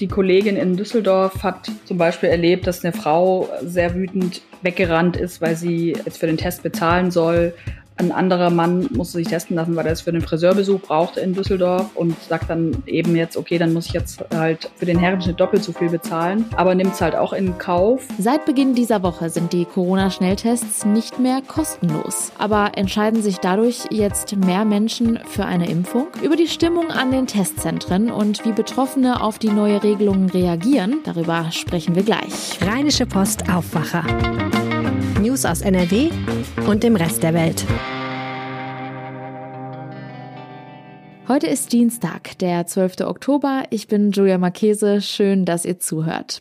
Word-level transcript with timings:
Die 0.00 0.08
Kollegin 0.08 0.56
in 0.56 0.76
Düsseldorf 0.76 1.42
hat 1.42 1.70
zum 1.84 1.98
Beispiel 1.98 2.30
erlebt, 2.30 2.66
dass 2.66 2.82
eine 2.82 2.94
Frau 2.94 3.50
sehr 3.62 3.94
wütend 3.94 4.40
weggerannt 4.62 5.16
ist, 5.16 5.42
weil 5.42 5.56
sie 5.56 5.92
jetzt 5.92 6.18
für 6.18 6.26
den 6.26 6.38
Test 6.38 6.62
bezahlen 6.62 7.10
soll 7.10 7.52
ein 8.00 8.12
anderer 8.12 8.50
Mann 8.50 8.88
musste 8.92 9.18
sich 9.18 9.28
testen 9.28 9.56
lassen, 9.56 9.76
weil 9.76 9.86
er 9.86 9.92
es 9.92 10.00
für 10.00 10.12
den 10.12 10.22
Friseurbesuch 10.22 10.80
brauchte 10.80 11.20
in 11.20 11.34
Düsseldorf 11.34 11.90
und 11.94 12.16
sagt 12.24 12.48
dann 12.48 12.82
eben 12.86 13.14
jetzt, 13.14 13.36
okay, 13.36 13.58
dann 13.58 13.72
muss 13.72 13.86
ich 13.86 13.92
jetzt 13.92 14.24
halt 14.34 14.70
für 14.76 14.86
den 14.86 14.98
Herrenschnitt 14.98 15.38
doppelt 15.38 15.62
so 15.62 15.72
viel 15.72 15.90
bezahlen, 15.90 16.46
aber 16.56 16.74
nimmt 16.74 16.94
es 16.94 17.00
halt 17.00 17.14
auch 17.14 17.32
in 17.32 17.58
Kauf. 17.58 18.02
Seit 18.18 18.46
Beginn 18.46 18.74
dieser 18.74 19.02
Woche 19.02 19.28
sind 19.28 19.52
die 19.52 19.66
Corona-Schnelltests 19.66 20.86
nicht 20.86 21.18
mehr 21.18 21.42
kostenlos. 21.46 22.32
Aber 22.38 22.72
entscheiden 22.76 23.22
sich 23.22 23.38
dadurch 23.38 23.84
jetzt 23.90 24.34
mehr 24.36 24.64
Menschen 24.64 25.18
für 25.28 25.44
eine 25.44 25.68
Impfung? 25.68 26.08
Über 26.22 26.36
die 26.36 26.48
Stimmung 26.48 26.90
an 26.90 27.12
den 27.12 27.26
Testzentren 27.26 28.10
und 28.10 28.44
wie 28.46 28.52
Betroffene 28.52 29.22
auf 29.22 29.38
die 29.38 29.50
neue 29.50 29.82
Regelung 29.82 30.30
reagieren, 30.30 31.00
darüber 31.04 31.50
sprechen 31.50 31.94
wir 31.94 32.02
gleich. 32.02 32.58
Rheinische 32.62 33.04
Post 33.04 33.50
Aufwacher. 33.52 34.04
News 35.30 35.44
aus 35.44 35.60
NRW 35.60 36.10
und 36.66 36.82
dem 36.82 36.96
Rest 36.96 37.22
der 37.22 37.32
Welt. 37.34 37.64
Heute 41.28 41.46
ist 41.46 41.72
Dienstag, 41.72 42.36
der 42.38 42.66
12. 42.66 43.02
Oktober. 43.02 43.62
Ich 43.70 43.86
bin 43.86 44.10
Julia 44.10 44.38
Marchese. 44.38 45.00
Schön, 45.00 45.44
dass 45.44 45.64
ihr 45.64 45.78
zuhört. 45.78 46.40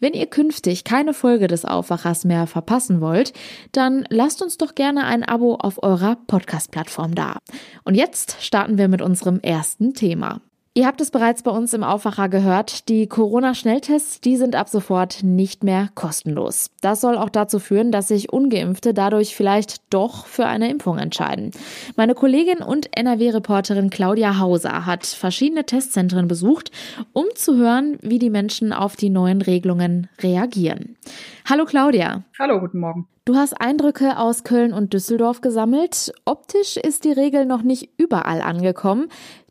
Wenn 0.00 0.14
ihr 0.14 0.24
künftig 0.24 0.84
keine 0.84 1.12
Folge 1.12 1.46
des 1.46 1.66
Aufwachers 1.66 2.24
mehr 2.24 2.46
verpassen 2.46 3.02
wollt, 3.02 3.34
dann 3.72 4.06
lasst 4.08 4.40
uns 4.40 4.56
doch 4.56 4.74
gerne 4.74 5.04
ein 5.04 5.24
Abo 5.24 5.56
auf 5.56 5.82
eurer 5.82 6.16
Podcast-Plattform 6.26 7.14
da. 7.14 7.36
Und 7.84 7.96
jetzt 7.96 8.42
starten 8.42 8.78
wir 8.78 8.88
mit 8.88 9.02
unserem 9.02 9.40
ersten 9.40 9.92
Thema. 9.92 10.40
Ihr 10.74 10.86
habt 10.86 11.02
es 11.02 11.10
bereits 11.10 11.42
bei 11.42 11.50
uns 11.50 11.74
im 11.74 11.84
Aufwacher 11.84 12.30
gehört. 12.30 12.88
Die 12.88 13.06
Corona-Schnelltests, 13.06 14.22
die 14.22 14.38
sind 14.38 14.56
ab 14.56 14.70
sofort 14.70 15.22
nicht 15.22 15.62
mehr 15.62 15.90
kostenlos. 15.94 16.70
Das 16.80 17.02
soll 17.02 17.18
auch 17.18 17.28
dazu 17.28 17.58
führen, 17.58 17.92
dass 17.92 18.08
sich 18.08 18.32
Ungeimpfte 18.32 18.94
dadurch 18.94 19.36
vielleicht 19.36 19.82
doch 19.92 20.24
für 20.24 20.46
eine 20.46 20.70
Impfung 20.70 20.96
entscheiden. 20.96 21.50
Meine 21.96 22.14
Kollegin 22.14 22.60
und 22.60 22.88
NRW-Reporterin 22.96 23.90
Claudia 23.90 24.38
Hauser 24.38 24.86
hat 24.86 25.04
verschiedene 25.04 25.66
Testzentren 25.66 26.26
besucht, 26.26 26.70
um 27.12 27.26
zu 27.34 27.58
hören, 27.58 27.98
wie 28.00 28.18
die 28.18 28.30
Menschen 28.30 28.72
auf 28.72 28.96
die 28.96 29.10
neuen 29.10 29.42
Regelungen 29.42 30.08
reagieren. 30.22 30.96
Hallo 31.44 31.66
Claudia. 31.66 32.24
Hallo, 32.38 32.60
guten 32.60 32.78
Morgen. 32.78 33.08
Du 33.24 33.36
hast 33.36 33.60
Eindrücke 33.60 34.18
aus 34.18 34.42
Köln 34.42 34.72
und 34.72 34.92
Düsseldorf 34.92 35.42
gesammelt. 35.42 36.12
Optisch 36.24 36.76
ist 36.76 37.04
die 37.04 37.12
Regel 37.12 37.46
noch 37.46 37.62
nicht 37.62 37.90
überall 37.96 38.40
angekommen. 38.40 39.10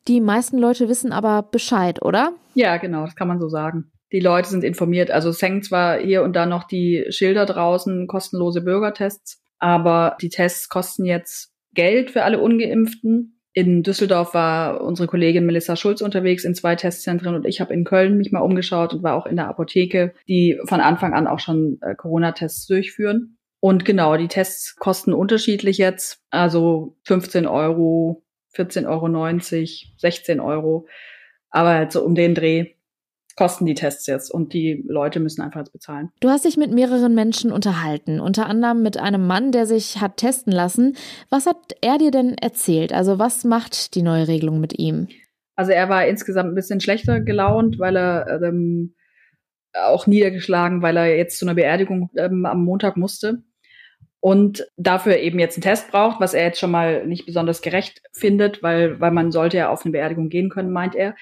Die 0.10 0.20
meisten 0.20 0.58
Leute 0.58 0.90
wissen 0.90 1.14
aber 1.14 1.42
Bescheid, 1.42 2.02
oder? 2.02 2.34
Ja, 2.54 2.76
genau, 2.76 3.06
das 3.06 3.16
kann 3.16 3.30
man 3.30 3.40
so 3.40 3.48
sagen. 3.48 3.90
Die 4.12 4.20
Leute 4.20 4.50
sind 4.50 4.66
informiert. 4.66 5.10
Also 5.10 5.30
es 5.30 5.42
hängen 5.42 5.64
zwar 5.64 6.00
hier 6.00 6.24
und 6.24 6.36
da 6.36 6.46
noch 6.46 6.66
die 6.66 7.06
Schilder 7.12 7.46
draußen, 7.46 8.08
kostenlose 8.08 8.60
Bürgertests, 8.60 9.42
aber 9.58 10.18
die 10.22 10.28
Tests 10.28 10.68
kosten 10.68 11.06
jetzt 11.06 11.54
Geld 11.74 12.12
für 12.12 12.24
alle 12.24 12.42
Ungeimpften. 12.42 13.40
In 13.54 13.84
Düsseldorf 13.84 14.34
war 14.34 14.82
unsere 14.82 15.08
Kollegin 15.08 15.46
Melissa 15.46 15.78
Schulz 15.78 16.02
unterwegs 16.02 16.44
in 16.44 16.56
zwei 16.56 16.76
Testzentren 16.76 17.36
und 17.36 17.46
ich 17.46 17.62
habe 17.62 17.74
in 17.74 17.86
Köln 17.86 18.18
mich 18.18 18.34
mal 18.34 18.42
umgeschaut 18.42 18.94
und 18.94 19.04
war 19.04 19.16
auch 19.16 19.26
in 19.26 19.38
der 19.38 19.48
Apotheke, 19.48 20.14
die 20.28 20.60
von 20.66 20.82
Anfang 20.82 21.14
an 21.14 21.28
auch 21.28 21.40
schon 21.40 21.78
äh, 21.82 21.96
Corona-Tests 21.96 22.68
durchführen. 22.68 23.38
Und 23.62 23.86
genau, 23.86 24.18
die 24.18 24.28
Tests 24.28 24.76
kosten 24.76 25.14
unterschiedlich 25.14 25.78
jetzt, 25.78 26.20
also 26.32 26.98
15 27.06 27.48
Euro 27.48 28.24
14,90 28.56 28.88
Euro, 28.88 29.94
16 29.98 30.40
Euro. 30.40 30.88
Aber 31.50 31.70
halt 31.70 31.92
so 31.92 32.04
um 32.04 32.16
den 32.16 32.36
Dreh 32.36 32.74
kosten 33.38 33.66
die 33.66 33.76
Tests 33.76 34.08
jetzt 34.08 34.30
und 34.30 34.54
die 34.54 34.84
Leute 34.88 35.20
müssen 35.20 35.42
einfach 35.42 35.62
jetzt 35.62 35.72
bezahlen. 35.72 36.10
Du 36.20 36.30
hast 36.30 36.44
dich 36.44 36.58
mit 36.58 36.72
mehreren 36.72 37.16
Menschen 37.16 37.52
unterhalten, 37.52 38.20
unter 38.20 38.46
anderem 38.46 38.84
mit 38.84 38.98
einem 38.98 39.26
Mann, 39.26 39.52
der 39.52 39.66
sich 39.66 40.02
hat 40.02 40.18
testen 40.18 40.52
lassen. 40.52 40.98
Was 41.30 41.46
hat 41.46 41.76
er 41.82 41.98
dir 41.98 42.12
denn 42.12 42.36
erzählt? 42.38 42.92
Also 42.92 43.20
was 43.20 43.44
macht 43.46 43.96
die 43.96 44.02
neue 44.02 44.28
Regelung 44.28 44.60
mit 44.60 44.78
ihm? 44.80 45.08
Also 45.56 45.72
er 45.72 45.88
war 45.88 46.06
insgesamt 46.08 46.52
ein 46.52 46.56
bisschen 46.56 46.82
schlechter 46.82 47.22
gelaunt, 47.22 47.80
weil 47.80 47.96
er 47.96 48.42
ähm, 48.44 48.96
auch 49.74 50.08
niedergeschlagen, 50.08 50.82
weil 50.82 50.98
er 50.98 51.16
jetzt 51.16 51.40
zu 51.40 51.46
einer 51.46 51.56
Beerdigung 51.56 52.10
ähm, 52.18 52.46
am 52.46 52.66
Montag 52.66 52.98
musste 52.98 53.44
und 54.22 54.68
dafür 54.78 55.18
eben 55.18 55.40
jetzt 55.40 55.58
einen 55.58 55.64
Test 55.64 55.90
braucht, 55.90 56.22
was 56.22 56.36
er 56.36 56.46
jetzt 56.46 56.60
schon 56.60 56.72
mal 56.72 57.06
nicht 57.08 57.26
besonders 57.26 57.62
gerecht 57.62 58.02
findet, 58.14 58.62
weil, 58.62 59.00
weil 59.02 59.12
man 59.12 59.32
sollte 59.32 59.58
ja 59.58 59.70
auf 59.70 59.84
eine 59.84 59.92
Beerdigung 59.92 60.30
gehen 60.30 60.50
können, 60.50 60.72
meint 60.72 60.96
er. 60.96 61.16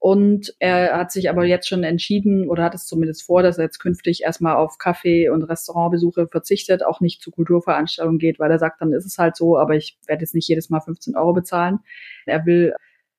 Und 0.00 0.54
er 0.58 0.96
hat 0.96 1.12
sich 1.12 1.30
aber 1.30 1.44
jetzt 1.44 1.68
schon 1.68 1.84
entschieden 1.84 2.48
oder 2.48 2.64
hat 2.64 2.74
es 2.74 2.86
zumindest 2.86 3.22
vor, 3.22 3.42
dass 3.42 3.58
er 3.58 3.64
jetzt 3.64 3.78
künftig 3.78 4.22
erstmal 4.24 4.56
auf 4.56 4.78
Kaffee- 4.78 5.28
und 5.28 5.44
Restaurantbesuche 5.44 6.26
verzichtet, 6.26 6.84
auch 6.84 7.00
nicht 7.00 7.22
zu 7.22 7.30
Kulturveranstaltungen 7.30 8.18
geht, 8.18 8.40
weil 8.40 8.50
er 8.50 8.58
sagt, 8.58 8.80
dann 8.80 8.94
ist 8.94 9.06
es 9.06 9.18
halt 9.18 9.36
so, 9.36 9.56
aber 9.56 9.76
ich 9.76 9.98
werde 10.06 10.22
jetzt 10.22 10.34
nicht 10.34 10.48
jedes 10.48 10.70
Mal 10.70 10.80
15 10.80 11.16
Euro 11.16 11.34
bezahlen. 11.34 11.80
Er 12.26 12.46
will 12.46 12.74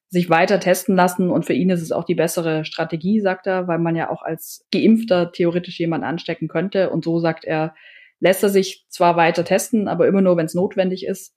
sich 0.10 0.30
weiter 0.30 0.60
testen 0.60 0.96
lassen 0.96 1.30
und 1.30 1.46
für 1.46 1.54
ihn 1.54 1.70
ist 1.70 1.82
es 1.82 1.94
auch 1.94 2.04
die 2.04 2.16
bessere 2.16 2.66
Strategie, 2.66 3.22
sagt 3.22 3.48
er, 3.48 3.70
weil 3.70 3.80
man 3.80 3.96
ja 3.96 4.10
auch 4.10 4.24
als 4.24 4.66
Geimpfter 4.74 5.32
theoretisch 5.32 5.80
jemanden 5.80 6.06
anstecken 6.06 6.50
könnte. 6.50 6.90
Und 6.90 7.06
so 7.06 7.20
sagt 7.20 7.46
er, 7.46 7.76
lässt 8.22 8.44
er 8.44 8.50
sich 8.50 8.86
zwar 8.88 9.18
weiter 9.18 9.44
testen, 9.44 9.90
aber 9.90 10.08
immer 10.08 10.22
nur, 10.22 10.38
wenn 10.38 10.46
es 10.46 10.54
notwendig 10.54 11.06
ist. 11.06 11.36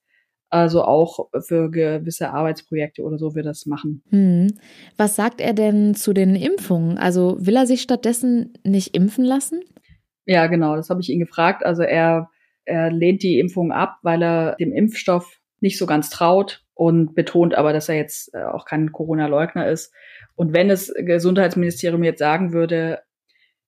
Also 0.49 0.83
auch 0.83 1.27
für 1.41 1.69
gewisse 1.69 2.29
Arbeitsprojekte 2.29 3.01
oder 3.01 3.17
so 3.17 3.35
wird 3.35 3.47
das 3.47 3.65
machen. 3.65 4.03
Hm. 4.11 4.53
Was 4.95 5.15
sagt 5.15 5.41
er 5.41 5.53
denn 5.53 5.95
zu 5.95 6.13
den 6.13 6.35
Impfungen? 6.35 6.97
Also 6.97 7.35
will 7.39 7.55
er 7.55 7.65
sich 7.65 7.81
stattdessen 7.81 8.53
nicht 8.63 8.95
impfen 8.95 9.25
lassen? 9.25 9.61
Ja, 10.25 10.47
genau, 10.47 10.75
das 10.75 10.89
habe 10.89 11.01
ich 11.01 11.09
ihn 11.09 11.19
gefragt. 11.19 11.65
Also 11.65 11.81
er, 11.81 12.29
er 12.63 12.91
lehnt 12.91 13.23
die 13.23 13.39
Impfung 13.39 13.71
ab, 13.71 13.97
weil 14.03 14.21
er 14.21 14.55
dem 14.55 14.71
Impfstoff 14.71 15.39
nicht 15.61 15.79
so 15.79 15.87
ganz 15.87 16.09
traut 16.11 16.63
und 16.75 17.15
betont 17.15 17.55
aber, 17.55 17.73
dass 17.73 17.89
er 17.89 17.95
jetzt 17.95 18.33
äh, 18.35 18.43
auch 18.43 18.65
kein 18.65 18.91
Corona-Leugner 18.91 19.67
ist. 19.67 19.91
Und 20.35 20.53
wenn 20.53 20.69
das 20.69 20.93
Gesundheitsministerium 20.95 22.03
jetzt 22.03 22.19
sagen 22.19 22.53
würde, 22.53 22.99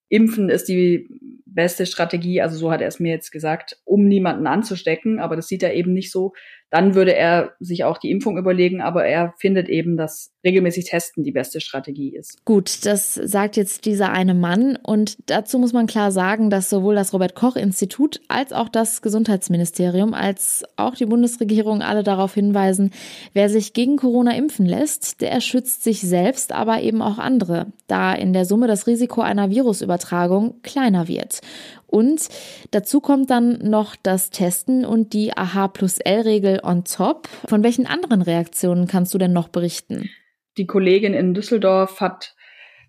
Impfen 0.09 0.49
ist 0.49 0.69
die 0.69 1.09
beste 1.57 1.88
Strategie, 1.88 2.40
also 2.40 2.56
so 2.56 2.72
hat 2.72 2.81
er 2.81 2.88
es 2.88 3.00
mir 3.00 3.12
jetzt 3.12 3.31
gesagt, 3.31 3.81
um 3.84 4.07
niemanden 4.07 4.45
anzustecken, 4.45 5.19
aber 5.19 5.35
das 5.35 5.47
sieht 5.47 5.63
er 5.63 5.73
eben 5.73 5.91
nicht 5.91 6.12
so. 6.12 6.34
Dann 6.69 6.95
würde 6.95 7.16
er 7.16 7.53
sich 7.62 7.85
auch 7.85 7.97
die 7.97 8.12
Impfung 8.12 8.38
überlegen, 8.38 8.81
aber 8.81 9.06
er 9.06 9.34
findet 9.38 9.69
eben, 9.69 9.96
dass 9.96 10.34
regelmäßig 10.46 10.85
Testen 10.85 11.23
die 11.23 11.31
beste 11.31 11.62
Strategie 11.62 12.13
ist. 12.13 12.44
Gut, 12.44 12.85
das 12.85 13.16
sagt 13.16 13.56
jetzt 13.56 13.85
dieser 13.85 14.12
eine 14.12 14.34
Mann 14.34 14.78
und 14.84 15.17
dazu 15.28 15.59
muss 15.59 15.72
man 15.72 15.88
klar 15.88 16.12
sagen, 16.12 16.50
dass 16.50 16.69
sowohl 16.69 16.96
das 16.96 17.13
Robert 17.13 17.35
Koch 17.35 17.56
Institut 17.56 18.19
als 18.28 18.51
auch 18.51 18.67
das 18.67 19.01
Gesundheitsministerium 19.01 20.13
als 20.13 20.66
auch 20.75 20.96
die 20.96 21.06
Bundesregierung 21.06 21.81
alle 21.81 22.03
darauf 22.03 22.34
hinweisen, 22.34 22.91
wer 23.34 23.50
sich 23.50 23.72
gegen 23.73 23.96
Corona 23.96 24.35
impfen 24.35 24.66
lässt, 24.66 25.22
der 25.22 25.40
schützt 25.40 25.84
sich 25.84 26.01
selbst, 26.01 26.51
aber 26.51 26.81
eben 26.81 27.01
auch 27.01 27.17
andere, 27.17 27.67
da 27.88 28.13
in 28.13 28.34
der 28.34 28.46
Summe 28.46 28.67
das 28.67 28.87
Risiko 28.87 29.22
einer 29.22 29.49
Virusübertragung 29.49 30.61
kleiner 30.64 31.08
wird. 31.08 31.40
Und 31.85 32.28
dazu 32.72 32.99
kommt 32.99 33.29
dann 33.29 33.59
noch 33.59 33.96
das 33.96 34.29
Testen 34.29 34.85
und 34.85 35.14
die 35.14 35.35
AH 35.35 35.70
plus 35.70 35.99
L-Regel 35.99 36.59
on 36.64 36.84
top. 36.84 37.29
Von 37.47 37.64
welchen 37.64 37.88
anderen 37.88 38.22
Reaktionen 38.22 38.88
kannst 38.88 39.14
du 39.14 39.17
denn 39.17 39.34
noch 39.34 39.47
berichten? 39.47 40.09
Die 40.58 40.67
Kollegin 40.67 41.14
in 41.14 41.34
Düsseldorf 41.34 42.02
hat 42.02 42.35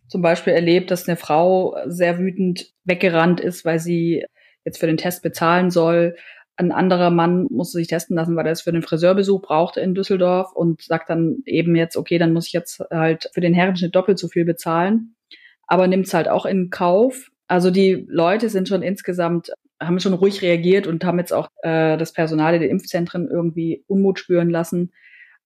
zum 0.09 0.23
Beispiel 0.23 0.55
erlebt, 0.55 0.91
dass 0.91 1.07
eine 1.07 1.17
Frau 1.17 1.77
sehr 1.87 2.19
wütend 2.19 2.73
weggerannt 2.85 3.41
ist, 3.41 3.65
weil 3.65 3.79
sie 3.79 4.25
jetzt 4.65 4.79
für 4.79 4.87
den 4.87 4.97
Test 4.97 5.23
bezahlen 5.23 5.71
soll. 5.71 6.17
Ein 6.57 6.73
anderer 6.73 7.11
Mann 7.11 7.47
musste 7.51 7.79
sich 7.79 7.87
testen 7.87 8.17
lassen, 8.17 8.35
weil 8.35 8.47
er 8.47 8.53
es 8.53 8.63
für 8.63 8.73
den 8.73 8.83
Friseurbesuch 8.83 9.43
brauchte 9.43 9.81
in 9.81 9.95
Düsseldorf 9.95 10.53
und 10.53 10.83
sagt 10.83 11.09
dann 11.09 11.43
eben 11.47 11.77
jetzt, 11.77 11.97
okay, 11.97 12.19
dann 12.19 12.33
muss 12.33 12.49
ich 12.49 12.53
jetzt 12.53 12.81
halt 12.91 13.31
für 13.33 13.41
den 13.41 13.55
Herrenschnitt 13.55 13.95
doppelt 13.95 14.19
so 14.19 14.27
viel 14.29 14.45
bezahlen. 14.45 15.15
Aber 15.67 15.87
nimmt 15.87 16.07
es 16.07 16.15
halt 16.15 16.29
auch 16.29 16.47
in 16.47 16.71
Kauf, 16.71 17.31
also 17.49 17.71
die 17.71 18.07
Leute 18.09 18.51
sind 18.51 18.69
schon 18.69 18.83
insgesamt, 18.83 19.51
haben 19.81 19.99
schon 20.01 20.13
ruhig 20.13 20.43
reagiert 20.43 20.87
und 20.87 21.05
haben 21.05 21.19
jetzt 21.19 21.33
auch 21.33 21.49
äh, 21.63 21.97
das 21.97 22.13
Personal 22.13 22.55
in 22.55 22.61
den 22.61 22.71
Impfzentren 22.71 23.29
irgendwie 23.29 23.85
Unmut 23.87 24.19
spüren 24.19 24.51
lassen. 24.51 24.93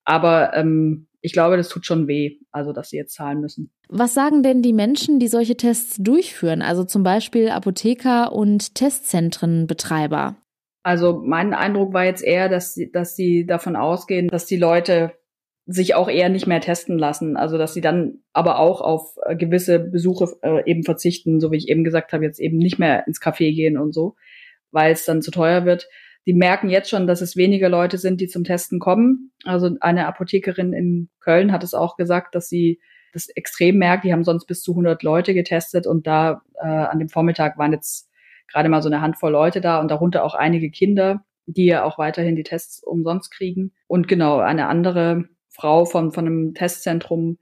Aber 0.03 0.53
ähm, 0.53 1.07
ich 1.21 1.31
glaube, 1.31 1.55
das 1.55 1.69
tut 1.69 1.85
schon 1.85 2.07
weh, 2.07 2.39
also 2.51 2.73
dass 2.73 2.89
sie 2.89 2.97
jetzt 2.97 3.15
zahlen 3.15 3.39
müssen. 3.39 3.71
Was 3.87 4.13
sagen 4.13 4.43
denn 4.43 4.61
die 4.61 4.73
Menschen, 4.73 5.19
die 5.19 5.29
solche 5.29 5.55
Tests 5.55 5.95
durchführen, 5.97 6.61
also 6.61 6.83
zum 6.83 7.03
Beispiel 7.03 7.49
Apotheker 7.49 8.33
und 8.33 8.75
Testzentrenbetreiber? 8.75 10.35
Also 10.83 11.21
mein 11.25 11.53
Eindruck 11.53 11.93
war 11.93 12.03
jetzt 12.03 12.23
eher, 12.23 12.49
dass 12.49 12.73
sie, 12.73 12.91
dass 12.91 13.15
sie 13.15 13.45
davon 13.45 13.77
ausgehen, 13.77 14.27
dass 14.27 14.45
die 14.45 14.57
Leute 14.57 15.13
sich 15.65 15.95
auch 15.95 16.09
eher 16.09 16.29
nicht 16.29 16.47
mehr 16.47 16.59
testen 16.59 16.97
lassen. 16.97 17.37
Also 17.37 17.57
dass 17.57 17.73
sie 17.73 17.81
dann 17.81 18.19
aber 18.33 18.59
auch 18.59 18.81
auf 18.81 19.15
äh, 19.25 19.35
gewisse 19.35 19.79
Besuche 19.79 20.27
äh, 20.41 20.69
eben 20.69 20.83
verzichten, 20.83 21.39
so 21.39 21.51
wie 21.51 21.57
ich 21.57 21.69
eben 21.69 21.83
gesagt 21.83 22.11
habe, 22.13 22.25
jetzt 22.25 22.39
eben 22.39 22.57
nicht 22.57 22.79
mehr 22.79 23.07
ins 23.07 23.21
Café 23.21 23.53
gehen 23.53 23.77
und 23.77 23.93
so, 23.93 24.15
weil 24.71 24.91
es 24.91 25.05
dann 25.05 25.21
zu 25.21 25.31
teuer 25.31 25.65
wird. 25.65 25.87
Die 26.25 26.33
merken 26.33 26.69
jetzt 26.69 26.89
schon, 26.89 27.07
dass 27.07 27.21
es 27.21 27.35
weniger 27.35 27.69
Leute 27.69 27.97
sind, 27.97 28.21
die 28.21 28.27
zum 28.27 28.43
Testen 28.43 28.79
kommen. 28.79 29.31
Also 29.45 29.69
eine 29.79 30.07
Apothekerin 30.07 30.73
in 30.73 31.09
Köln 31.19 31.51
hat 31.51 31.63
es 31.63 31.73
auch 31.73 31.95
gesagt, 31.97 32.35
dass 32.35 32.47
sie 32.49 32.79
das 33.13 33.29
extrem 33.29 33.77
merkt. 33.77 34.03
Die 34.03 34.11
haben 34.11 34.23
sonst 34.23 34.45
bis 34.45 34.61
zu 34.61 34.71
100 34.71 35.03
Leute 35.03 35.33
getestet 35.33 35.85
und 35.87 36.07
da 36.07 36.41
äh, 36.61 36.67
an 36.67 36.99
dem 36.99 37.09
Vormittag 37.09 37.57
waren 37.57 37.73
jetzt 37.73 38.09
gerade 38.51 38.69
mal 38.69 38.81
so 38.81 38.89
eine 38.89 39.01
Handvoll 39.01 39.31
Leute 39.31 39.61
da 39.61 39.79
und 39.79 39.91
darunter 39.91 40.23
auch 40.23 40.35
einige 40.35 40.71
Kinder, 40.71 41.23
die 41.45 41.65
ja 41.65 41.83
auch 41.83 41.97
weiterhin 41.97 42.35
die 42.35 42.43
Tests 42.43 42.83
umsonst 42.83 43.31
kriegen. 43.31 43.73
Und 43.87 44.07
genau, 44.07 44.39
eine 44.39 44.67
andere 44.67 45.25
Frau 45.53 45.85
von, 45.85 46.11
von 46.11 46.25
einem 46.25 46.53
Testzentrum 46.53 47.37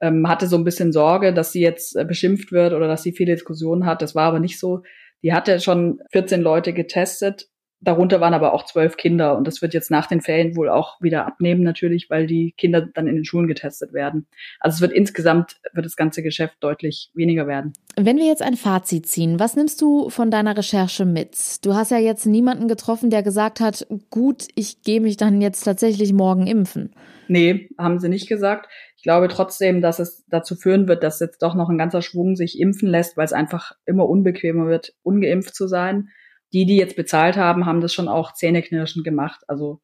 ähm, 0.00 0.28
hatte 0.28 0.46
so 0.46 0.56
ein 0.56 0.64
bisschen 0.64 0.92
Sorge, 0.92 1.32
dass 1.32 1.52
sie 1.52 1.62
jetzt 1.62 1.96
äh, 1.96 2.04
beschimpft 2.04 2.52
wird 2.52 2.72
oder 2.72 2.88
dass 2.88 3.02
sie 3.02 3.12
viele 3.12 3.34
Diskussionen 3.34 3.86
hat. 3.86 4.02
Das 4.02 4.14
war 4.14 4.24
aber 4.24 4.40
nicht 4.40 4.58
so. 4.58 4.82
Die 5.22 5.32
hatte 5.32 5.60
schon 5.60 6.00
14 6.12 6.42
Leute 6.42 6.72
getestet 6.72 7.48
Darunter 7.84 8.20
waren 8.20 8.32
aber 8.32 8.54
auch 8.54 8.64
zwölf 8.64 8.96
Kinder 8.96 9.36
und 9.36 9.46
das 9.46 9.60
wird 9.60 9.74
jetzt 9.74 9.90
nach 9.90 10.06
den 10.06 10.22
Ferien 10.22 10.56
wohl 10.56 10.70
auch 10.70 11.00
wieder 11.02 11.26
abnehmen 11.26 11.62
natürlich, 11.62 12.08
weil 12.08 12.26
die 12.26 12.54
Kinder 12.56 12.80
dann 12.80 13.06
in 13.06 13.14
den 13.14 13.26
Schulen 13.26 13.46
getestet 13.46 13.92
werden. 13.92 14.26
Also 14.58 14.76
es 14.76 14.80
wird 14.80 14.92
insgesamt, 14.92 15.56
wird 15.74 15.84
das 15.84 15.96
ganze 15.96 16.22
Geschäft 16.22 16.56
deutlich 16.60 17.10
weniger 17.12 17.46
werden. 17.46 17.74
Wenn 17.96 18.16
wir 18.16 18.24
jetzt 18.26 18.40
ein 18.40 18.56
Fazit 18.56 19.06
ziehen, 19.06 19.38
was 19.38 19.54
nimmst 19.54 19.82
du 19.82 20.08
von 20.08 20.30
deiner 20.30 20.56
Recherche 20.56 21.04
mit? 21.04 21.36
Du 21.62 21.74
hast 21.74 21.90
ja 21.90 21.98
jetzt 21.98 22.24
niemanden 22.24 22.68
getroffen, 22.68 23.10
der 23.10 23.22
gesagt 23.22 23.60
hat, 23.60 23.86
gut, 24.08 24.48
ich 24.54 24.82
gehe 24.82 25.02
mich 25.02 25.18
dann 25.18 25.42
jetzt 25.42 25.62
tatsächlich 25.62 26.14
morgen 26.14 26.46
impfen. 26.46 26.94
Nee, 27.28 27.68
haben 27.78 27.98
sie 27.98 28.08
nicht 28.08 28.28
gesagt. 28.28 28.70
Ich 28.96 29.02
glaube 29.02 29.28
trotzdem, 29.28 29.82
dass 29.82 29.98
es 29.98 30.24
dazu 30.28 30.56
führen 30.56 30.88
wird, 30.88 31.02
dass 31.02 31.20
jetzt 31.20 31.42
doch 31.42 31.54
noch 31.54 31.68
ein 31.68 31.78
ganzer 31.78 32.00
Schwung 32.00 32.34
sich 32.36 32.58
impfen 32.58 32.88
lässt, 32.88 33.18
weil 33.18 33.26
es 33.26 33.34
einfach 33.34 33.72
immer 33.84 34.08
unbequemer 34.08 34.66
wird, 34.68 34.94
ungeimpft 35.02 35.54
zu 35.54 35.66
sein 35.66 36.08
die, 36.54 36.64
die 36.66 36.76
jetzt 36.76 36.96
bezahlt 36.96 37.36
haben, 37.36 37.66
haben 37.66 37.80
das 37.80 37.92
schon 37.92 38.08
auch 38.08 38.32
zähneknirschend 38.32 39.04
gemacht. 39.04 39.42
Also 39.48 39.80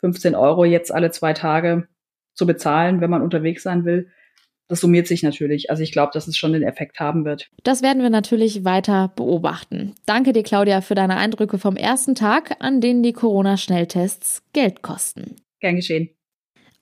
15 0.00 0.34
Euro 0.34 0.64
jetzt 0.64 0.92
alle 0.92 1.10
zwei 1.10 1.34
Tage 1.34 1.86
zu 2.32 2.46
bezahlen, 2.46 3.00
wenn 3.00 3.10
man 3.10 3.22
unterwegs 3.22 3.62
sein 3.62 3.84
will. 3.84 4.10
Das 4.66 4.80
summiert 4.80 5.06
sich 5.06 5.22
natürlich. 5.22 5.68
Also 5.68 5.82
ich 5.82 5.92
glaube, 5.92 6.12
dass 6.14 6.26
es 6.26 6.38
schon 6.38 6.54
den 6.54 6.62
Effekt 6.62 6.98
haben 6.98 7.26
wird. 7.26 7.50
Das 7.62 7.82
werden 7.82 8.02
wir 8.02 8.08
natürlich 8.08 8.64
weiter 8.64 9.12
beobachten. 9.14 9.94
Danke 10.06 10.32
dir, 10.32 10.42
Claudia, 10.42 10.80
für 10.80 10.94
deine 10.94 11.18
Eindrücke 11.18 11.58
vom 11.58 11.76
ersten 11.76 12.14
Tag, 12.14 12.56
an 12.60 12.80
denen 12.80 13.02
die 13.02 13.12
Corona-Schnelltests 13.12 14.42
Geld 14.54 14.80
kosten. 14.80 15.36
Gern 15.60 15.76
geschehen. 15.76 16.08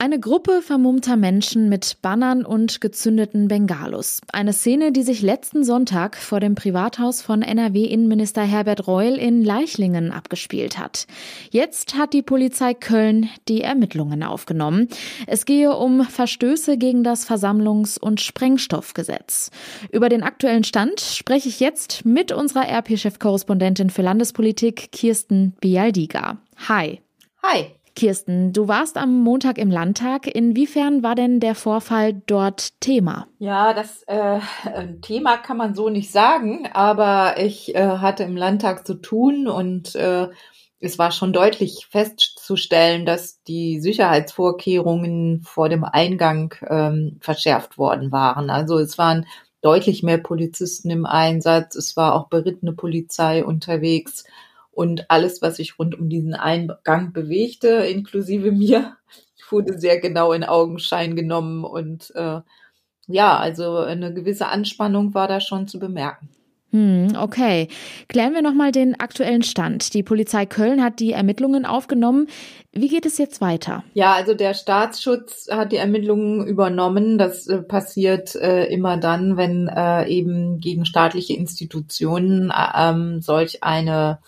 Eine 0.02 0.19
Gruppe 0.19 0.62
vermummter 0.62 1.16
Menschen 1.16 1.69
mit 1.69 1.99
Bannern 2.02 2.44
und 2.44 2.81
gezündeten 2.81 3.46
Bengalos. 3.46 4.20
Eine 4.32 4.52
Szene, 4.52 4.90
die 4.90 5.04
sich 5.04 5.22
letzten 5.22 5.62
Sonntag 5.62 6.16
vor 6.16 6.40
dem 6.40 6.56
Privathaus 6.56 7.22
von 7.22 7.40
NRW-Innenminister 7.40 8.43
Herbert 8.43 8.88
Reul 8.88 9.14
in 9.14 9.44
Leichlingen 9.44 10.10
abgespielt 10.10 10.76
hat. 10.76 11.06
Jetzt 11.52 11.96
hat 11.96 12.14
die 12.14 12.22
Polizei 12.22 12.75
Köln 12.75 13.28
die 13.46 13.60
Ermittlungen 13.60 14.25
aufgenommen. 14.25 14.88
Es 15.28 15.44
gehe 15.44 15.72
um 15.76 16.02
Verstöße 16.02 16.78
gegen 16.78 17.05
das 17.05 17.25
Versammlungs- 17.25 17.96
und 17.96 18.20
Sprengstoffgesetz. 18.20 19.52
Über 19.93 20.08
den 20.08 20.25
aktuellen 20.25 20.64
Stand 20.64 21.00
spreche 21.00 21.48
ich 21.48 21.60
jetzt 21.60 22.05
mit 22.05 22.32
unserer 22.32 22.69
RP-Chefkorrespondentin 22.69 23.88
für 23.88 24.02
Landespolitik 24.02 24.90
Kirsten 24.90 25.55
Bialdiga. 25.60 26.38
Hi. 26.69 27.00
Hi. 27.44 27.66
Kirsten, 27.94 28.52
du 28.52 28.68
warst 28.68 28.96
am 28.96 29.20
Montag 29.20 29.58
im 29.58 29.70
Landtag. 29.70 30.26
Inwiefern 30.26 31.02
war 31.02 31.14
denn 31.14 31.40
der 31.40 31.54
Vorfall 31.54 32.14
dort 32.26 32.80
Thema? 32.80 33.26
Ja, 33.38 33.74
das 33.74 34.02
äh, 34.04 34.40
Thema 35.02 35.36
kann 35.36 35.56
man 35.56 35.74
so 35.74 35.88
nicht 35.88 36.10
sagen, 36.10 36.68
aber 36.72 37.34
ich 37.38 37.74
äh, 37.74 37.98
hatte 37.98 38.24
im 38.24 38.36
Landtag 38.36 38.86
zu 38.86 38.94
tun 38.94 39.46
und 39.46 39.94
äh, 39.94 40.28
es 40.80 40.98
war 40.98 41.12
schon 41.12 41.32
deutlich 41.32 41.86
festzustellen, 41.90 43.06
dass 43.06 43.42
die 43.44 43.80
Sicherheitsvorkehrungen 43.80 45.42
vor 45.42 45.68
dem 45.68 45.84
Eingang 45.84 46.54
ähm, 46.68 47.18
verschärft 47.20 47.78
worden 47.78 48.10
waren. 48.10 48.50
Also 48.50 48.78
es 48.78 48.98
waren 48.98 49.26
deutlich 49.60 50.02
mehr 50.02 50.18
Polizisten 50.18 50.90
im 50.90 51.06
Einsatz, 51.06 51.76
es 51.76 51.96
war 51.96 52.14
auch 52.14 52.28
berittene 52.28 52.72
Polizei 52.72 53.44
unterwegs 53.44 54.24
und 54.72 55.10
alles, 55.10 55.42
was 55.42 55.56
sich 55.56 55.78
rund 55.78 55.98
um 55.98 56.08
diesen 56.08 56.34
Eingang 56.34 57.12
bewegte, 57.12 57.69
inklusive 57.69 58.50
mir, 58.52 58.96
wurde 59.50 59.78
sehr 59.78 60.00
genau 60.00 60.32
in 60.32 60.44
Augenschein 60.44 61.14
genommen. 61.14 61.64
Und 61.64 62.12
äh, 62.14 62.40
ja, 63.06 63.38
also 63.38 63.76
eine 63.76 64.12
gewisse 64.12 64.48
Anspannung 64.48 65.14
war 65.14 65.28
da 65.28 65.40
schon 65.40 65.69
zu 65.69 65.78
bemerken. 65.78 66.30
Hm, 66.72 67.12
okay. 67.20 67.69
Klären 68.08 68.32
wir 68.32 68.40
nochmal 68.40 68.72
den 68.72 68.98
aktuellen 68.98 69.42
Stand. 69.42 69.92
Die 69.92 70.02
Polizei 70.02 70.46
Köln 70.46 70.82
hat 70.82 71.00
die 71.00 71.12
Ermittlungen 71.12 71.66
aufgenommen. 71.66 72.28
Wie 72.72 72.88
geht 72.88 73.04
es 73.04 73.19
jetzt 73.19 73.42
weiter? 73.42 73.84
Ja, 73.92 74.14
also 74.14 74.32
der 74.32 74.54
Staatsschutz 74.54 75.48
hat 75.50 75.72
die 75.72 75.76
Ermittlungen 75.76 76.46
übernommen. 76.46 77.19
Das 77.19 77.46
äh, 77.46 77.58
passiert 77.58 78.34
äh, 78.36 78.64
immer 78.72 78.96
dann, 78.96 79.36
wenn 79.36 79.69
äh, 79.69 80.08
eben 80.08 80.60
gegen 80.60 80.86
staatliche 80.86 81.34
Institutionen 81.34 82.50
äh, 82.50 82.88
ähm, 82.90 83.20
solch 83.20 83.62
eine 83.62 84.20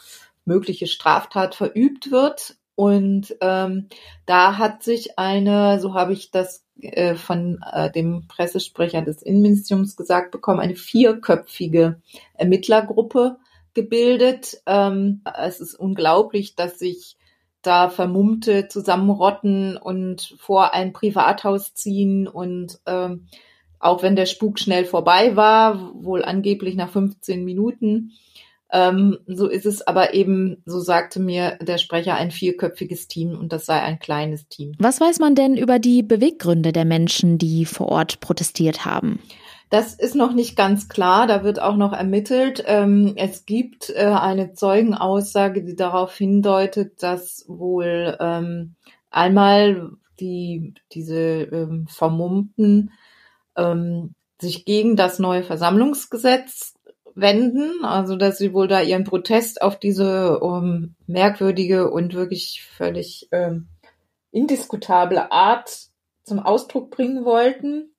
mögliche 0.44 0.87
Straftat 0.87 1.55
verübt 1.55 2.11
wird. 2.11 2.56
Und 2.76 3.37
ähm, 3.41 3.88
da 4.26 4.58
hat 4.58 4.82
sich 4.82 5.19
eine, 5.19 5.79
so 5.81 5.94
habe 5.94 6.12
ich 6.12 6.31
das 6.31 6.64
äh, 6.81 7.14
von 7.14 7.62
äh, 7.73 7.91
dem 7.91 8.26
Pressesprecher 8.26 9.02
des 9.02 9.23
Innenministeriums 9.23 9.96
gesagt 9.96 10.32
bekommen, 10.32 10.61
eine 10.61 10.75
vierköpfige 10.75 12.00
Ermittlergruppe 12.35 13.37
gebildet. 13.75 14.61
Ähm, 14.67 15.23
es 15.41 15.61
ist 15.61 15.75
unglaublich, 15.75 16.56
dass 16.56 16.79
sich 16.79 17.17
da 17.62 17.88
Vermummte 17.88 18.69
zusammenrotten 18.69 19.76
und 19.76 20.35
vor 20.38 20.75
ein 20.75 20.93
Privathaus 20.93 21.75
ziehen 21.75 22.29
und 22.29 22.81
ähm, 22.87 23.29
auch 23.79 24.02
wenn 24.02 24.17
der 24.17 24.26
Spuk 24.26 24.58
schnell 24.58 24.85
vorbei 24.85 25.37
war, 25.37 25.94
wohl 25.94 26.25
angeblich 26.25 26.75
nach 26.75 26.91
15 26.91 27.44
Minuten, 27.44 28.13
ähm, 28.74 29.19
so 29.26 29.46
ist 29.46 29.66
es 29.66 29.86
aber 29.86 30.14
eben, 30.14 30.60
so 30.66 30.81
sagte 30.81 31.20
mir 31.20 31.56
der 31.62 31.78
Sprecher, 31.78 32.16
ein 32.16 32.32
vierköpfiges 32.32 33.06
Team 33.06 33.38
und 33.38 33.52
das 33.52 33.66
sei 33.66 33.81
ein 33.81 34.00
kleines 34.00 34.48
Team. 34.48 34.72
Was 34.81 35.00
weiß 35.00 35.20
man 35.20 35.36
denn 35.36 35.56
über 35.56 35.78
die 35.78 36.02
Beweggründe 36.02 36.72
der 36.72 36.84
Menschen, 36.84 37.38
die 37.38 37.66
vor 37.66 37.88
Ort 37.88 38.19
protestiert 38.19 38.84
haben? 38.84 39.20
Das 39.70 39.94
ist 39.94 40.16
noch 40.16 40.32
nicht 40.32 40.56
ganz 40.56 40.88
klar, 40.88 41.28
da 41.28 41.44
wird 41.44 41.62
auch 41.62 41.76
noch 41.76 41.93
ermittelt. 41.93 42.64
Ähm, 42.66 43.12
es 43.16 43.46
gibt 43.46 43.90
äh, 43.90 44.06
eine 44.06 44.54
Zeugenaussage, 44.54 45.62
die 45.62 45.76
darauf 45.76 46.14
hindeutet, 46.16 47.00
dass 47.00 47.44
wohl 47.46 48.16
ähm, 48.19 48.74
einmal 49.08 49.93
die, 50.19 50.74
diese 50.93 51.43
ähm, 51.43 51.86
Vermummten 51.88 52.90
sich 54.40 54.64
gegen 54.64 54.96
das 54.96 55.20
neue 55.20 55.44
Versammlungsgesetz 55.44 56.73
wenden, 57.15 57.85
also 57.85 58.17
dass 58.17 58.39
sie 58.39 58.53
wohl 58.53 58.69
da 58.69 58.81
ihren 58.81 59.05
Protest 59.05 59.63
auf 59.63 59.79
diese 59.79 60.41
um, 60.41 60.65
ähm, 60.65 60.94
merkwürdige 61.06 61.91
und 61.91 62.15
wirklich 62.15 62.63
völlig 62.77 63.29
ähm, 63.31 63.69
indiskutable 64.33 65.31
Art 65.31 65.89
zum 66.25 66.41
Ausdruck 66.41 66.91
bringen 66.91 67.25
wollten. 67.25 67.94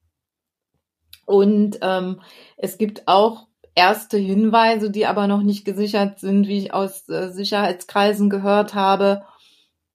Und 1.25 1.79
ähm, 1.81 2.21
es 2.57 2.77
gibt 2.77 3.07
auch 3.07 3.47
erste 3.73 4.17
Hinweise, 4.17 4.91
die 4.91 5.05
aber 5.05 5.27
noch 5.27 5.41
nicht 5.41 5.65
gesichert 5.65 6.19
sind, 6.19 6.47
wie 6.47 6.59
ich 6.59 6.73
aus 6.73 7.07
äh, 7.09 7.29
Sicherheitskreisen 7.31 8.29
gehört 8.29 8.75
habe, 8.75 9.23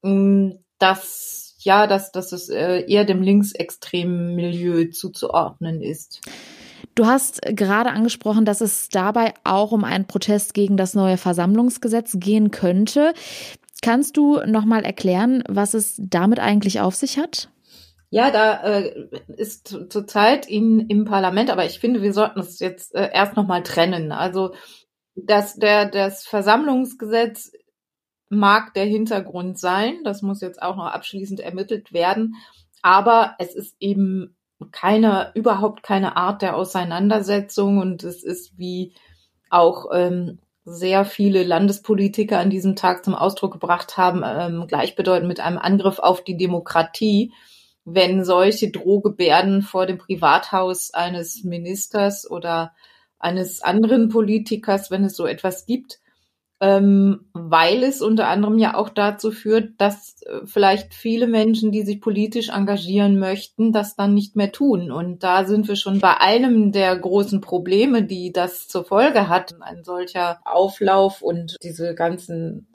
ähm, 0.02 0.64
dass 0.78 1.40
ja, 1.62 1.86
dass, 1.86 2.10
dass 2.10 2.32
es 2.32 2.48
äh, 2.48 2.84
eher 2.88 3.04
dem 3.04 3.22
linksextremen 3.22 4.34
Milieu 4.34 4.86
zuzuordnen 4.86 5.82
ist. 5.82 6.22
Du 7.00 7.06
hast 7.06 7.40
gerade 7.40 7.92
angesprochen, 7.92 8.44
dass 8.44 8.60
es 8.60 8.90
dabei 8.90 9.32
auch 9.42 9.72
um 9.72 9.84
einen 9.84 10.06
Protest 10.06 10.52
gegen 10.52 10.76
das 10.76 10.92
neue 10.92 11.16
Versammlungsgesetz 11.16 12.18
gehen 12.20 12.50
könnte. 12.50 13.14
Kannst 13.80 14.18
du 14.18 14.42
noch 14.44 14.66
mal 14.66 14.84
erklären, 14.84 15.42
was 15.48 15.72
es 15.72 15.96
damit 15.98 16.40
eigentlich 16.40 16.78
auf 16.80 16.94
sich 16.94 17.16
hat? 17.16 17.48
Ja, 18.10 18.30
da 18.30 18.62
äh, 18.64 19.08
ist 19.28 19.68
zurzeit 19.88 20.44
in, 20.44 20.90
im 20.90 21.06
Parlament, 21.06 21.48
aber 21.48 21.64
ich 21.64 21.80
finde, 21.80 22.02
wir 22.02 22.12
sollten 22.12 22.40
es 22.40 22.58
jetzt 22.58 22.94
äh, 22.94 23.08
erst 23.14 23.34
noch 23.34 23.46
mal 23.46 23.62
trennen. 23.62 24.12
Also 24.12 24.52
das, 25.14 25.56
der, 25.56 25.86
das 25.86 26.26
Versammlungsgesetz 26.26 27.52
mag 28.28 28.74
der 28.74 28.84
Hintergrund 28.84 29.58
sein. 29.58 30.00
Das 30.04 30.20
muss 30.20 30.42
jetzt 30.42 30.60
auch 30.60 30.76
noch 30.76 30.88
abschließend 30.88 31.40
ermittelt 31.40 31.94
werden. 31.94 32.34
aber 32.82 33.36
es 33.38 33.54
ist 33.54 33.74
eben 33.80 34.36
keine, 34.72 35.32
überhaupt 35.34 35.82
keine 35.82 36.16
Art 36.16 36.42
der 36.42 36.56
Auseinandersetzung. 36.56 37.78
Und 37.78 38.04
es 38.04 38.22
ist 38.22 38.58
wie 38.58 38.94
auch 39.50 39.86
ähm, 39.92 40.38
sehr 40.64 41.04
viele 41.04 41.42
Landespolitiker 41.42 42.38
an 42.38 42.50
diesem 42.50 42.76
Tag 42.76 43.04
zum 43.04 43.14
Ausdruck 43.14 43.52
gebracht 43.52 43.96
haben, 43.96 44.22
ähm, 44.24 44.66
gleichbedeutend 44.66 45.28
mit 45.28 45.40
einem 45.40 45.58
Angriff 45.58 45.98
auf 45.98 46.22
die 46.22 46.36
Demokratie, 46.36 47.32
wenn 47.84 48.24
solche 48.24 48.70
Drohgebärden 48.70 49.62
vor 49.62 49.86
dem 49.86 49.98
Privathaus 49.98 50.92
eines 50.92 51.44
Ministers 51.44 52.30
oder 52.30 52.72
eines 53.18 53.62
anderen 53.62 54.08
Politikers, 54.08 54.90
wenn 54.90 55.04
es 55.04 55.16
so 55.16 55.26
etwas 55.26 55.66
gibt, 55.66 56.00
ähm, 56.62 57.30
weil 57.32 57.82
es 57.82 58.02
unter 58.02 58.28
anderem 58.28 58.58
ja 58.58 58.74
auch 58.74 58.90
dazu 58.90 59.30
führt, 59.30 59.80
dass 59.80 60.20
äh, 60.22 60.40
vielleicht 60.44 60.92
viele 60.92 61.26
Menschen, 61.26 61.72
die 61.72 61.82
sich 61.82 62.02
politisch 62.02 62.50
engagieren 62.50 63.18
möchten, 63.18 63.72
das 63.72 63.96
dann 63.96 64.12
nicht 64.12 64.36
mehr 64.36 64.52
tun. 64.52 64.92
Und 64.92 65.22
da 65.22 65.46
sind 65.46 65.68
wir 65.68 65.76
schon 65.76 66.00
bei 66.00 66.20
einem 66.20 66.70
der 66.70 66.94
großen 66.96 67.40
Probleme, 67.40 68.02
die 68.02 68.30
das 68.30 68.68
zur 68.68 68.84
Folge 68.84 69.28
hat. 69.28 69.54
Ein 69.62 69.84
solcher 69.84 70.40
Auflauf 70.44 71.22
und 71.22 71.56
diese 71.62 71.94
ganzen, 71.94 72.68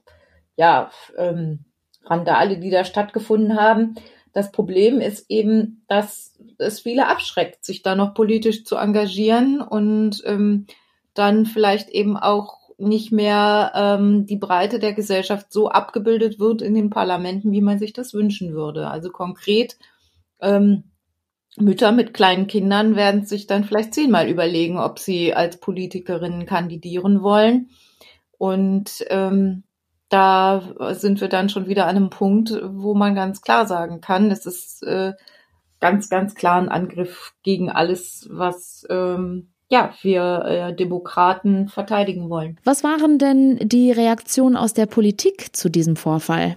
ja, 0.55 0.89
ähm, 1.15 1.65
Randale, 2.03 2.59
die 2.59 2.71
da 2.71 2.85
stattgefunden 2.85 3.55
haben. 3.55 3.95
Das 4.33 4.51
Problem 4.51 4.99
ist 4.99 5.25
eben, 5.29 5.85
dass 5.87 6.33
es 6.57 6.79
viele 6.79 7.07
abschreckt, 7.07 7.63
sich 7.63 7.83
da 7.83 7.95
noch 7.95 8.15
politisch 8.15 8.65
zu 8.65 8.77
engagieren 8.77 9.61
und 9.61 10.23
ähm, 10.25 10.65
dann 11.13 11.45
vielleicht 11.45 11.89
eben 11.89 12.17
auch 12.17 12.64
nicht 12.77 13.11
mehr 13.11 13.71
ähm, 13.75 14.25
die 14.25 14.37
Breite 14.37 14.79
der 14.79 14.93
Gesellschaft 14.93 15.51
so 15.51 15.69
abgebildet 15.69 16.39
wird 16.39 16.61
in 16.61 16.73
den 16.73 16.89
Parlamenten, 16.89 17.51
wie 17.51 17.61
man 17.61 17.79
sich 17.79 17.93
das 17.93 18.13
wünschen 18.13 18.53
würde. 18.53 18.89
Also 18.89 19.09
konkret, 19.09 19.77
ähm, 20.41 20.83
Mütter 21.57 21.91
mit 21.91 22.13
kleinen 22.13 22.47
Kindern 22.47 22.95
werden 22.95 23.25
sich 23.25 23.47
dann 23.47 23.63
vielleicht 23.63 23.93
zehnmal 23.93 24.27
überlegen, 24.27 24.77
ob 24.77 24.99
sie 24.99 25.33
als 25.33 25.59
Politikerinnen 25.59 26.45
kandidieren 26.45 27.21
wollen. 27.21 27.69
Und 28.37 29.05
ähm, 29.09 29.63
da 30.09 30.93
sind 30.93 31.21
wir 31.21 31.29
dann 31.29 31.49
schon 31.49 31.67
wieder 31.67 31.87
an 31.87 31.95
einem 31.95 32.09
Punkt, 32.09 32.51
wo 32.63 32.93
man 32.93 33.15
ganz 33.15 33.41
klar 33.41 33.65
sagen 33.65 34.01
kann, 34.01 34.29
es 34.31 34.45
ist 34.45 34.83
äh, 34.83 35.13
ganz, 35.79 36.09
ganz 36.09 36.35
klar 36.35 36.57
ein 36.57 36.69
Angriff 36.69 37.33
gegen 37.41 37.69
alles, 37.69 38.27
was 38.29 38.85
ähm, 38.89 39.53
ja, 39.69 39.93
wir 40.01 40.45
äh, 40.45 40.75
Demokraten 40.75 41.67
verteidigen 41.67 42.29
wollen. 42.29 42.59
Was 42.63 42.83
waren 42.83 43.17
denn 43.17 43.57
die 43.57 43.91
Reaktionen 43.91 44.57
aus 44.57 44.73
der 44.73 44.85
Politik 44.85 45.55
zu 45.55 45.69
diesem 45.69 45.95
Vorfall? 45.95 46.55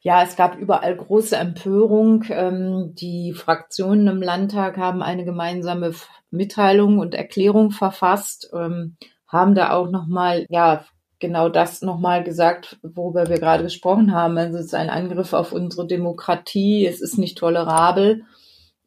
Ja, 0.00 0.22
es 0.22 0.36
gab 0.36 0.56
überall 0.56 0.96
große 0.96 1.36
Empörung. 1.36 2.24
Ähm, 2.30 2.94
die 2.94 3.32
Fraktionen 3.32 4.06
im 4.06 4.22
Landtag 4.22 4.78
haben 4.78 5.02
eine 5.02 5.24
gemeinsame 5.24 5.92
Mitteilung 6.30 6.98
und 6.98 7.14
Erklärung 7.14 7.70
verfasst, 7.70 8.50
ähm, 8.54 8.96
haben 9.26 9.54
da 9.54 9.72
auch 9.72 9.90
nochmal, 9.90 10.46
ja, 10.48 10.84
genau 11.18 11.48
das 11.48 11.82
nochmal 11.82 12.22
gesagt, 12.22 12.78
worüber 12.82 13.28
wir 13.28 13.38
gerade 13.38 13.64
gesprochen 13.64 14.14
haben. 14.14 14.38
Also 14.38 14.58
es 14.58 14.66
ist 14.66 14.74
ein 14.74 14.88
Angriff 14.88 15.32
auf 15.32 15.52
unsere 15.52 15.86
Demokratie, 15.86 16.86
es 16.86 17.00
ist 17.00 17.18
nicht 17.18 17.36
tolerabel. 17.36 18.24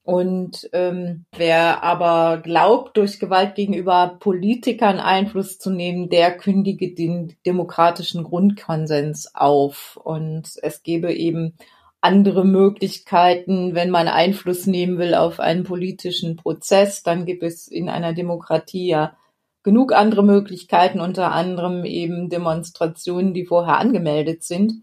Und 0.03 0.67
ähm, 0.73 1.25
wer 1.35 1.83
aber 1.83 2.41
glaubt, 2.41 2.97
durch 2.97 3.19
Gewalt 3.19 3.53
gegenüber 3.53 4.17
Politikern 4.19 4.99
Einfluss 4.99 5.59
zu 5.59 5.69
nehmen, 5.69 6.09
der 6.09 6.35
kündige 6.37 6.95
den 6.95 7.35
demokratischen 7.45 8.23
Grundkonsens 8.23 9.35
auf. 9.35 9.99
Und 10.03 10.53
es 10.63 10.81
gebe 10.81 11.13
eben 11.13 11.55
andere 12.01 12.43
Möglichkeiten, 12.45 13.75
wenn 13.75 13.91
man 13.91 14.07
Einfluss 14.07 14.65
nehmen 14.65 14.97
will 14.97 15.13
auf 15.13 15.39
einen 15.39 15.63
politischen 15.63 16.35
Prozess, 16.35 17.03
dann 17.03 17.25
gibt 17.25 17.43
es 17.43 17.67
in 17.67 17.87
einer 17.87 18.13
Demokratie 18.13 18.87
ja 18.87 19.15
genug 19.61 19.93
andere 19.93 20.23
Möglichkeiten, 20.23 20.99
unter 20.99 21.31
anderem 21.31 21.85
eben 21.85 22.29
Demonstrationen, 22.29 23.35
die 23.35 23.45
vorher 23.45 23.77
angemeldet 23.77 24.43
sind. 24.43 24.73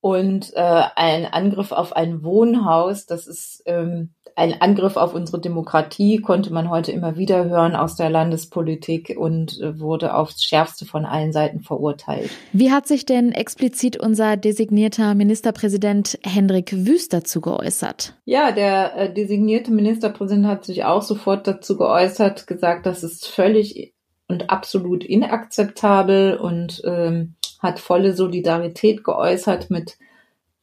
Und 0.00 0.52
äh, 0.54 0.82
ein 0.96 1.26
Angriff 1.26 1.70
auf 1.70 1.94
ein 1.94 2.24
Wohnhaus, 2.24 3.06
das 3.06 3.28
ist 3.28 3.62
ähm, 3.66 4.10
ein 4.36 4.60
Angriff 4.60 4.96
auf 4.96 5.14
unsere 5.14 5.40
Demokratie 5.40 6.18
konnte 6.20 6.52
man 6.52 6.68
heute 6.68 6.92
immer 6.92 7.16
wieder 7.16 7.46
hören 7.46 7.74
aus 7.74 7.96
der 7.96 8.10
Landespolitik 8.10 9.16
und 9.16 9.58
äh, 9.60 9.80
wurde 9.80 10.14
aufs 10.14 10.44
Schärfste 10.44 10.84
von 10.84 11.06
allen 11.06 11.32
Seiten 11.32 11.60
verurteilt. 11.60 12.30
Wie 12.52 12.70
hat 12.70 12.86
sich 12.86 13.06
denn 13.06 13.32
explizit 13.32 13.96
unser 13.96 14.36
designierter 14.36 15.14
Ministerpräsident 15.14 16.18
Hendrik 16.22 16.86
Wüst 16.86 17.14
dazu 17.14 17.40
geäußert? 17.40 18.12
Ja, 18.26 18.52
der 18.52 18.96
äh, 18.96 19.12
designierte 19.12 19.72
Ministerpräsident 19.72 20.46
hat 20.46 20.66
sich 20.66 20.84
auch 20.84 21.02
sofort 21.02 21.46
dazu 21.46 21.78
geäußert, 21.78 22.46
gesagt, 22.46 22.84
das 22.84 23.02
ist 23.02 23.26
völlig 23.26 23.94
und 24.28 24.50
absolut 24.50 25.02
inakzeptabel 25.02 26.36
und 26.36 26.82
ähm, 26.84 27.36
hat 27.60 27.78
volle 27.78 28.14
Solidarität 28.14 29.02
geäußert 29.02 29.70
mit 29.70 29.96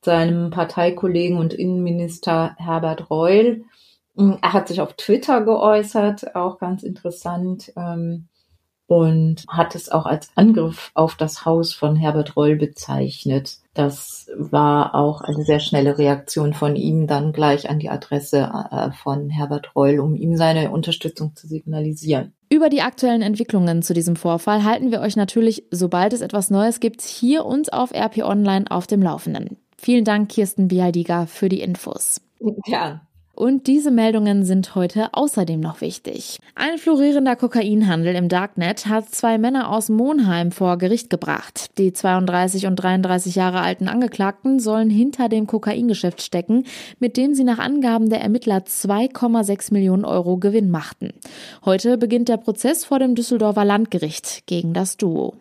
seinem 0.06 0.50
Parteikollegen 0.50 1.38
und 1.38 1.54
Innenminister 1.54 2.56
Herbert 2.58 3.10
Reul. 3.10 3.66
Mm, 4.16 4.34
er 4.42 4.54
hat 4.54 4.68
sich 4.68 4.82
auf 4.82 4.94
Twitter 4.94 5.42
geäußert, 5.42 6.36
auch 6.36 6.60
ganz 6.60 6.84
interessant, 6.84 7.72
ähm, 7.76 8.28
und 8.88 9.46
hat 9.48 9.76
es 9.76 9.90
auch 9.90 10.06
als 10.06 10.30
Angriff 10.36 10.92
auf 10.94 11.16
das 11.16 11.46
Haus 11.46 11.74
von 11.74 11.96
Herbert 11.96 12.36
Reul 12.36 12.58
bezeichnet. 12.58 13.58
Das 13.74 14.28
war 14.38 14.94
auch 14.94 15.22
eine 15.22 15.44
sehr 15.44 15.60
schnelle 15.60 15.98
Reaktion 15.98 16.54
von 16.54 16.76
ihm 16.76 17.08
dann 17.08 17.34
gleich 17.34 17.70
an 17.70 17.80
die 17.80 17.90
Adresse 17.90 18.52
äh, 18.72 18.92
von 18.92 19.30
Herbert 19.30 19.76
Reul, 19.76 20.00
um 20.00 20.16
ihm 20.16 20.36
seine 20.36 20.70
Unterstützung 20.72 21.36
zu 21.36 21.48
signalisieren. 21.48 22.34
Über 22.50 22.70
die 22.70 22.82
aktuellen 22.82 23.24
Entwicklungen 23.24 23.82
zu 23.82 23.96
diesem 23.96 24.16
Vorfall 24.16 24.64
halten 24.64 24.92
wir 24.92 25.02
euch 25.02 25.16
natürlich, 25.16 25.66
sobald 25.72 26.14
es 26.14 26.22
etwas 26.22 26.52
Neues 26.52 26.80
gibt, 26.80 27.02
hier 27.02 27.46
und 27.46 27.74
auf 27.74 27.92
RP 27.94 28.20
Online 28.20 28.70
auf 28.70 28.86
dem 28.86 29.02
Laufenden. 29.02 29.58
Vielen 29.84 30.06
Dank, 30.06 30.30
Kirsten 30.30 30.70
Bialdiga, 30.70 31.25
für 31.25 31.50
die 31.50 31.60
Infos. 31.60 32.22
Ja. 32.68 33.02
Und 33.36 33.68
diese 33.68 33.92
Meldungen 33.92 34.46
sind 34.46 34.75
heute 34.75 35.10
außerdem 35.12 35.60
noch 35.60 35.82
wichtig. 35.82 36.40
Ein 36.56 36.78
florierender 36.78 37.36
Kokainhandel 37.36 38.16
im 38.16 38.30
Darknet 38.30 38.86
hat 38.86 39.10
zwei 39.10 39.38
Männer 39.38 39.70
aus 39.70 39.90
Monheim 39.90 40.54
vor 40.54 40.78
Gericht 40.78 41.10
gebracht. 41.10 41.78
Die 41.78 41.92
32 41.92 42.66
und 42.68 42.78
33 42.78 43.36
Jahre 43.36 43.60
alten 43.60 43.90
Angeklagten 43.90 44.62
sollen 44.62 44.90
hinter 44.90 45.28
dem 45.28 45.48
Kokaingeschäft 45.48 46.22
stecken, 46.22 46.63
mit 47.00 47.18
dem 47.18 47.34
sie 47.34 47.44
nach 47.44 47.60
Angaben 47.60 48.10
der 48.10 48.22
Ermittler 48.22 48.60
2,6 48.60 49.74
Millionen 49.74 50.06
Euro 50.06 50.38
Gewinn 50.38 50.72
machten. 50.72 51.12
Heute 51.66 51.98
beginnt 51.98 52.30
der 52.30 52.38
Prozess 52.38 52.86
vor 52.86 53.00
dem 53.00 53.16
Düsseldorfer 53.16 53.66
Landgericht 53.66 54.48
gegen 54.48 54.74
das 54.74 54.96
Duo. 54.96 55.34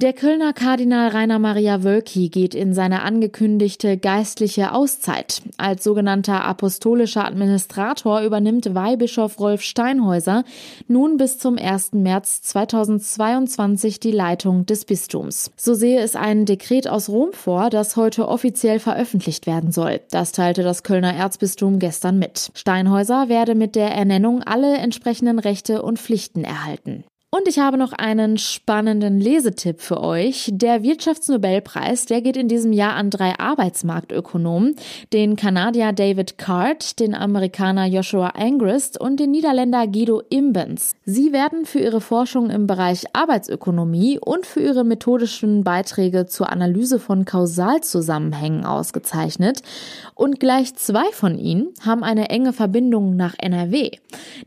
Der 0.00 0.14
Kölner 0.14 0.54
Kardinal 0.54 1.08
Rainer 1.08 1.38
Maria 1.38 1.84
Wölki 1.84 2.30
geht 2.30 2.54
in 2.54 2.72
seine 2.72 3.02
angekündigte 3.02 3.98
geistliche 3.98 4.72
Auszeit. 4.72 5.42
Als 5.58 5.84
sogenannter 5.84 6.42
apostolischer 6.42 7.26
Administrator 7.26 8.22
übernimmt 8.22 8.74
Weihbischof 8.74 9.38
Rolf 9.38 9.60
Steinhäuser 9.60 10.44
nun 10.88 11.18
bis 11.18 11.38
zum 11.38 11.58
1. 11.58 11.92
März 11.92 12.40
2022 12.40 14.00
die 14.00 14.12
Leitung 14.12 14.64
des 14.64 14.86
Bistums. 14.86 15.50
So 15.54 15.74
sehe 15.74 16.00
es 16.00 16.16
ein 16.16 16.46
Dekret 16.46 16.88
aus 16.88 17.10
Rom 17.10 17.34
vor, 17.34 17.68
das 17.68 17.96
heute 17.96 18.26
offiziell 18.26 18.78
veröffentlicht 18.78 19.46
werden 19.46 19.70
soll. 19.70 20.00
Das 20.10 20.32
teilte 20.32 20.62
das 20.62 20.82
Kölner 20.82 21.12
Erzbistum 21.12 21.78
gestern 21.78 22.18
mit. 22.18 22.52
Steinhäuser 22.54 23.28
werde 23.28 23.54
mit 23.54 23.76
der 23.76 23.90
Ernennung 23.90 24.42
alle 24.44 24.78
entsprechenden 24.78 25.38
Rechte 25.38 25.82
und 25.82 25.98
Pflichten 25.98 26.42
erhalten. 26.42 27.04
Und 27.32 27.46
ich 27.46 27.60
habe 27.60 27.76
noch 27.76 27.92
einen 27.92 28.38
spannenden 28.38 29.20
Lesetipp 29.20 29.80
für 29.80 30.00
euch. 30.02 30.50
Der 30.52 30.82
Wirtschaftsnobelpreis, 30.82 32.06
der 32.06 32.22
geht 32.22 32.36
in 32.36 32.48
diesem 32.48 32.72
Jahr 32.72 32.94
an 32.94 33.08
drei 33.08 33.38
Arbeitsmarktökonomen, 33.38 34.74
den 35.12 35.36
Kanadier 35.36 35.92
David 35.92 36.38
Card, 36.38 36.98
den 36.98 37.14
Amerikaner 37.14 37.86
Joshua 37.86 38.30
Angrist 38.30 39.00
und 39.00 39.20
den 39.20 39.30
Niederländer 39.30 39.86
Guido 39.86 40.22
Imbens. 40.28 40.96
Sie 41.04 41.32
werden 41.32 41.66
für 41.66 41.78
ihre 41.78 42.00
Forschung 42.00 42.50
im 42.50 42.66
Bereich 42.66 43.04
Arbeitsökonomie 43.12 44.18
und 44.18 44.44
für 44.44 44.62
ihre 44.62 44.82
methodischen 44.82 45.62
Beiträge 45.62 46.26
zur 46.26 46.50
Analyse 46.50 46.98
von 46.98 47.26
Kausalzusammenhängen 47.26 48.66
ausgezeichnet. 48.66 49.62
Und 50.16 50.40
gleich 50.40 50.74
zwei 50.74 51.12
von 51.12 51.38
ihnen 51.38 51.68
haben 51.86 52.02
eine 52.02 52.28
enge 52.28 52.52
Verbindung 52.52 53.14
nach 53.14 53.36
NRW. 53.38 53.92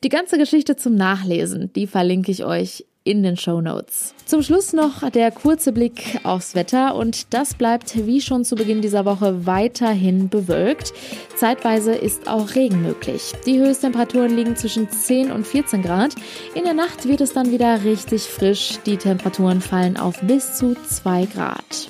Die 0.04 0.10
ganze 0.10 0.38
Geschichte 0.38 0.76
zum 0.76 0.96
Nachlesen, 0.96 1.72
die 1.78 1.88
verlinke 1.88 2.30
ich 2.30 2.44
euch 2.44 2.73
in 3.04 3.24
den 3.24 3.38
Show 3.38 3.62
Notes. 3.62 4.14
Zum 4.26 4.42
Schluss 4.42 4.74
noch 4.74 5.10
der 5.10 5.32
kurze 5.32 5.72
Blick 5.72 6.20
aufs 6.24 6.56
Wetter 6.56 6.96
und 6.96 7.34
das 7.34 7.54
bleibt 7.54 8.06
wie 8.06 8.22
schon 8.22 8.46
zu 8.46 8.56
Beginn 8.56 8.82
dieser 8.82 9.06
Woche 9.06 9.46
weiterhin 9.46 10.30
bewölkt. 10.30 10.94
Zeitweise 11.36 11.94
ist 11.94 12.28
auch 12.28 12.56
Regen 12.56 12.82
möglich. 12.82 13.34
Die 13.46 13.60
Höchsttemperaturen 13.60 14.36
liegen 14.36 14.56
zwischen 14.56 14.90
10 14.90 15.32
und 15.32 15.46
14 15.46 15.82
Grad. 15.82 16.16
In 16.56 16.64
der 16.64 16.74
Nacht 16.74 17.08
wird 17.08 17.22
es 17.22 17.34
dann 17.34 17.52
wieder 17.52 17.84
richtig 17.84 18.24
frisch. 18.24 18.80
Die 18.86 18.98
Temperaturen 18.98 19.62
fallen 19.62 19.98
auf 19.98 20.22
bis 20.22 20.56
zu 20.56 20.76
2 20.76 21.26
Grad. 21.26 21.90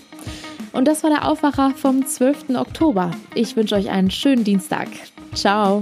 Und 0.72 0.88
das 0.88 1.04
war 1.04 1.12
der 1.12 1.30
Aufwacher 1.30 1.72
vom 1.76 2.06
12. 2.06 2.56
Oktober. 2.56 3.12
Ich 3.36 3.56
wünsche 3.56 3.76
euch 3.76 3.90
einen 3.90 4.10
schönen 4.10 4.44
Dienstag. 4.44 4.88
Ciao. 5.36 5.82